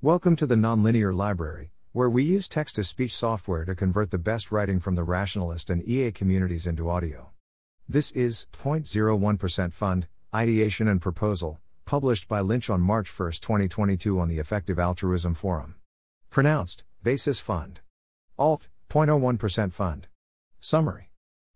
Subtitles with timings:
[0.00, 4.16] Welcome to the Nonlinear Library, where we use text to speech software to convert the
[4.16, 7.30] best writing from the rationalist and EA communities into audio.
[7.88, 14.28] This is 0.01% Fund, Ideation and Proposal, published by Linch on March 1, 2022 on
[14.28, 15.74] the Effective Altruism Forum.
[16.30, 17.80] Pronounced, Basis Fund.
[18.38, 20.06] Alt, 0.01% Fund.
[20.60, 21.10] Summary.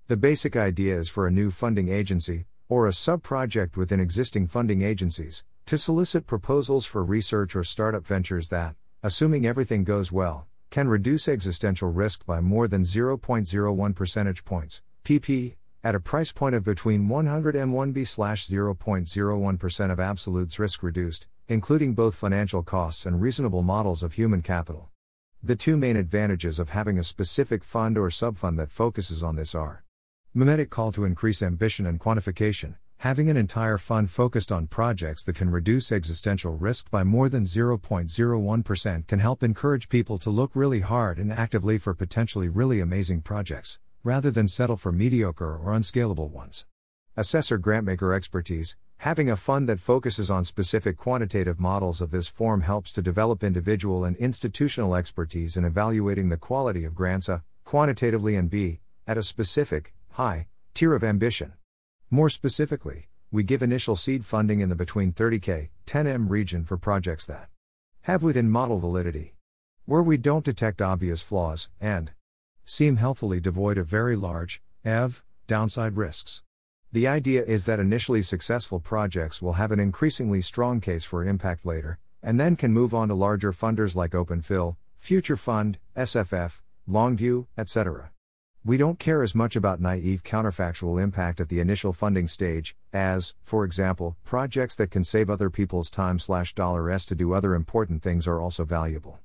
[0.08, 4.82] The basic idea is for a new funding agency, or a sub-project within existing funding
[4.82, 10.88] agencies, to solicit proposals for research or startup ventures that, assuming everything goes well, can
[10.88, 16.64] reduce existential risk by more than 0.01 percentage points, pp, at a price point of
[16.64, 23.20] between 100 and 1b slash 0.01% of absolute risk reduced, including both financial costs and
[23.20, 24.90] reasonable models of human capital.
[25.42, 29.54] The two main advantages of having a specific fund or subfund that focuses on this
[29.54, 29.82] are
[30.34, 35.34] memetic call to increase ambition and quantification, Having an entire fund focused on projects that
[35.34, 40.78] can reduce existential risk by more than 0.01% can help encourage people to look really
[40.78, 46.28] hard and actively for potentially really amazing projects, rather than settle for mediocre or unscalable
[46.28, 46.64] ones.
[47.16, 52.60] Assessor grantmaker expertise Having a fund that focuses on specific quantitative models of this form
[52.60, 58.36] helps to develop individual and institutional expertise in evaluating the quality of grants A, quantitatively
[58.36, 58.78] and B,
[59.08, 61.54] at a specific, high, tier of ambition.
[62.14, 67.24] More specifically, we give initial seed funding in the between 30k, 10m region for projects
[67.24, 67.48] that
[68.02, 69.34] have within model validity,
[69.86, 72.12] where we don't detect obvious flaws, and
[72.66, 76.42] seem healthily devoid of very large, EV, downside risks.
[76.92, 81.64] The idea is that initially successful projects will have an increasingly strong case for impact
[81.64, 87.46] later, and then can move on to larger funders like OpenPhil, Future Fund, SFF, Longview,
[87.56, 88.12] etc.
[88.64, 93.34] We don't care as much about naive counterfactual impact at the initial funding stage, as,
[93.42, 98.02] for example, projects that can save other people's time slash dollars to do other important
[98.02, 99.18] things are also valuable.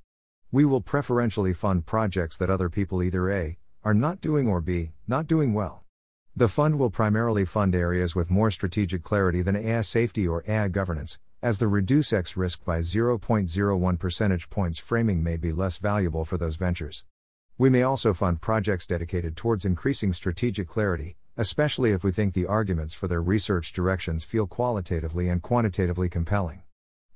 [0.52, 4.94] We will preferentially fund projects that other people either A, are not doing or B,
[5.07, 5.83] not doing well.
[6.35, 10.67] The fund will primarily fund areas with more strategic clarity than AI safety or AI
[10.69, 16.25] governance, as the reduce X risk by 0.01 percentage points framing may be less valuable
[16.25, 17.06] for those ventures.
[17.59, 22.45] We may also fund projects dedicated towards increasing strategic clarity, especially if we think the
[22.45, 26.62] arguments for their research directions feel qualitatively and quantitatively compelling.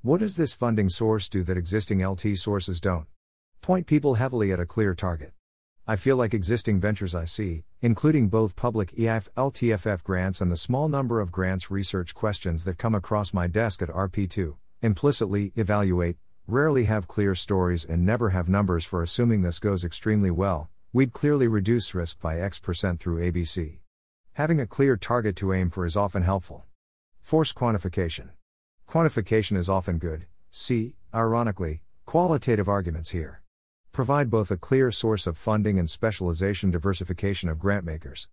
[0.01, 3.05] What does this funding source do that existing LT sources don't?
[3.61, 5.31] Point people heavily at a clear target.
[5.87, 10.57] I feel like existing ventures I see, including both public EIF LTFF grants and the
[10.57, 16.17] small number of grants research questions that come across my desk at RP2, implicitly evaluate
[16.47, 21.13] rarely have clear stories and never have numbers for assuming this goes extremely well, we'd
[21.13, 23.79] clearly reduce risk by X percent through ABC.
[24.33, 26.65] Having a clear target to aim for is often helpful.
[27.21, 28.29] Force quantification.
[28.87, 33.41] Quantification is often good, see, ironically, qualitative arguments here.
[33.91, 38.27] Provide both a clear source of funding and specialization diversification of grantmakers.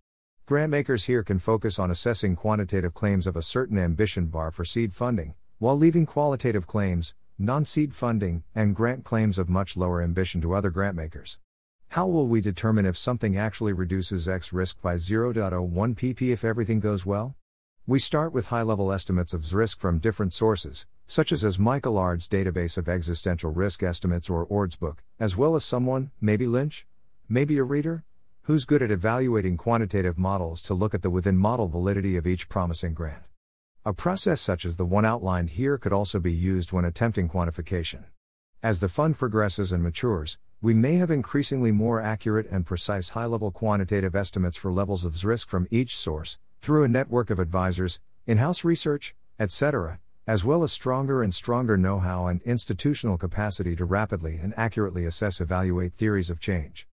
[0.47, 4.93] Grantmakers here can focus on assessing quantitative claims of a certain ambition bar for seed
[4.93, 10.41] funding, while leaving qualitative claims, non seed funding, and grant claims of much lower ambition
[10.41, 11.39] to other grantmakers.
[11.87, 16.81] How will we determine if something actually reduces X risk by 0.01 pp if everything
[16.81, 17.35] goes well?
[17.87, 21.95] We start with high level estimates of risk from different sources, such as as Michael
[21.95, 26.83] Aird's database of existential risk estimates or Ord's book, as well as someone, maybe Linch,
[27.29, 28.03] maybe a reader,
[28.43, 32.49] who's good at evaluating quantitative models to look at the within model validity of each
[32.49, 33.23] promising grant.
[33.89, 38.03] A process such as the one outlined here could also be used when attempting quantification.
[38.61, 43.25] As the fund progresses and matures, we may have increasingly more accurate and precise high
[43.25, 47.99] level quantitative estimates for levels of risk from each source, through a network of advisors,
[48.27, 53.75] in house research, etc., as well as stronger and stronger know how and institutional capacity
[53.75, 56.87] to rapidly and accurately assess evaluate theories of change.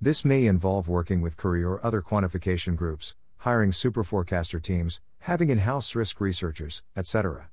[0.00, 5.56] This may involve working with QURI or other quantification groups, hiring superforecaster teams, having in
[5.56, 7.48] house risk researchers, etc.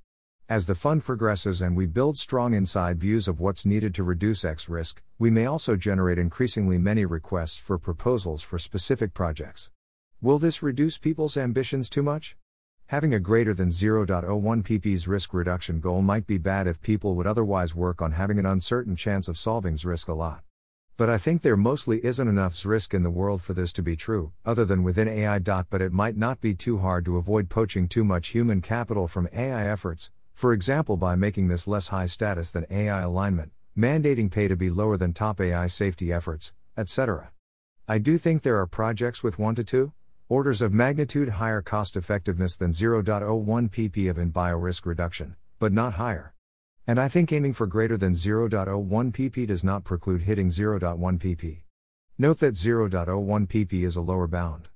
[0.49, 4.43] As the fund progresses and we build strong inside views of what's needed to reduce
[4.43, 9.69] X risk, we may also generate increasingly many requests for proposals for specific projects.
[10.21, 12.35] Will this reduce people's ambitions too much?
[12.87, 17.27] Having a greater than 0.01 pp's risk reduction goal might be bad if people would
[17.27, 20.43] otherwise work on having an uncertain chance of solving risk a lot.
[20.97, 23.95] But I think there mostly isn't enough risk in the world for this to be
[23.95, 25.37] true, other than within AI.
[25.37, 29.29] But it might not be too hard to avoid poaching too much human capital from
[29.31, 34.47] AI efforts, for example, by making this less high status than AI alignment, mandating pay
[34.47, 37.31] to be lower than top AI safety efforts, etc.
[37.87, 39.93] I do think there are projects with 1 to 2
[40.29, 45.71] orders of magnitude higher cost effectiveness than 0.01 pp of in bio risk reduction, but
[45.71, 46.33] not higher.
[46.89, 51.63] And I think aiming for greater than 0.01 pp does not preclude hitting 0.1 pp.
[52.17, 54.69] Note that 0.01 pp is a lower bound.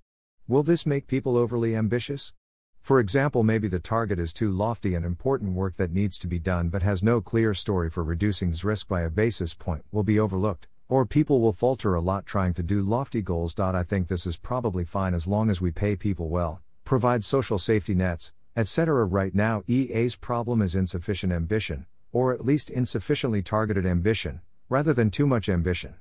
[0.45, 2.33] Will this make people overly ambitious?
[2.81, 6.37] For example, maybe the target is too lofty and important work that needs to be
[6.37, 10.19] done but has no clear story for reducing risk by a basis point will be
[10.19, 13.57] overlooked, or people will falter a lot trying to do lofty goals.
[13.57, 17.57] I think this is probably fine as long as we pay people well, provide social
[17.57, 19.05] safety nets, etc.
[19.05, 25.09] Right now, EA's problem is insufficient ambition, or at least insufficiently targeted ambition, rather than
[25.09, 25.95] too much ambition.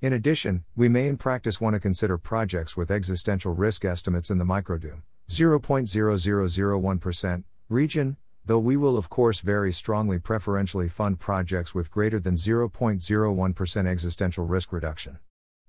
[0.00, 4.38] In addition, we may in practice want to consider projects with existential risk estimates in
[4.38, 11.90] the microdoom 0.0001% region, though we will of course very strongly preferentially fund projects with
[11.90, 15.18] greater than 0.01% existential risk reduction.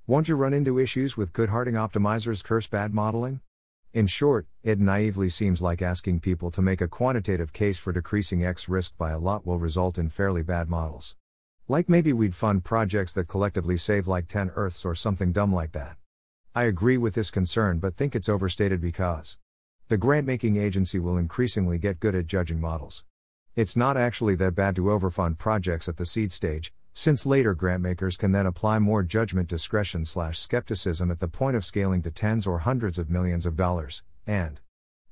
[0.08, 3.42] Won't you run into issues with Goodharting optimizers curse bad modeling?
[3.92, 8.46] In short, it naively seems like asking people to make a quantitative case for decreasing
[8.46, 11.16] X risk by a lot will result in fairly bad models.
[11.68, 15.72] Like maybe we'd fund projects that collectively save like 10 Earths or something dumb like
[15.72, 15.98] that.
[16.54, 19.40] I agree with this concern but think it's overstated because
[19.88, 23.04] the grant making agency will increasingly get good at judging models.
[23.56, 28.18] It's not actually that bad to overfund projects at the seed stage, since later grantmakers
[28.18, 32.46] can then apply more judgment discretion slash skepticism at the point of scaling to tens
[32.46, 34.60] or hundreds of millions of dollars, and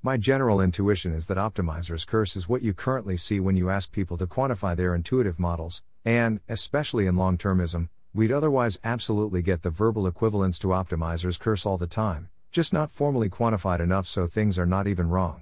[0.03, 3.91] my general intuition is that optimizer's curse is what you currently see when you ask
[3.91, 9.63] people to quantify their intuitive models, and, especially in long termism, we'd otherwise absolutely get
[9.63, 14.27] the verbal equivalents to optimizer's curse all the time, just not formally quantified enough so
[14.27, 15.41] things are not even wrong.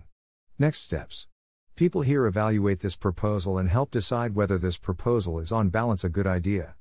[0.57, 1.27] Next steps.
[1.75, 6.09] People here evaluate this proposal and help decide whether this proposal is on balance a
[6.09, 6.75] good idea.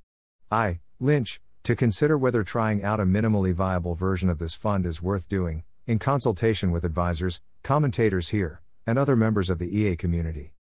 [0.49, 5.01] I, Linch, to consider whether trying out a minimally viable version of this fund is
[5.01, 10.53] worth doing, in consultation with advisors, commentators here, and other members of the EA community.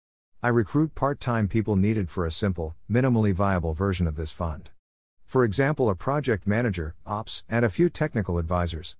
[0.43, 4.71] I recruit part time people needed for a simple, minimally viable version of this fund.
[5.25, 8.97] For example, a project manager, ops, and a few technical advisors.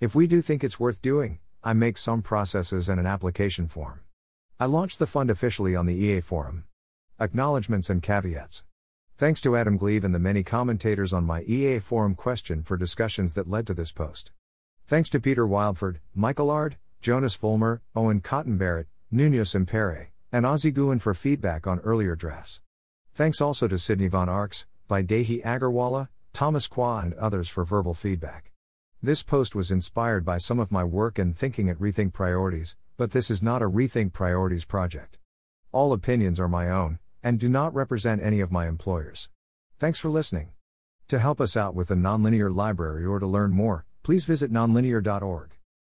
[0.00, 4.00] If we do think it's worth doing, I make some processes and an application form.
[4.60, 6.64] I launched the fund officially on the EA forum.
[7.20, 8.64] Acknowledgements and caveats.
[9.16, 13.34] Thanks to Adam Gleave and the many commentators on my EA forum question for discussions
[13.34, 14.32] that led to this post.
[14.88, 20.72] Thanks to Peter Wildeford, Michael Aird, Jonas Vollmer, Owen Cotton Barratt, Nuno Sempere, and Ozzie
[20.72, 22.60] Gooen for feedback on earlier drafts.
[23.14, 28.50] Thanks also to Sydney Von Arx, Vaidehi Agarwalla, Thomas Kwa, and others for verbal feedback.
[29.00, 33.12] This post was inspired by some of my work and thinking at Rethink Priorities, but
[33.12, 35.18] this is not a Rethink Priorities project.
[35.70, 39.28] All opinions are my own, and do not represent any of my employers.
[39.78, 40.50] Thanks for listening.
[41.06, 45.57] To help us out with the Nonlinear Library or to learn more, please visit nonlinear.org.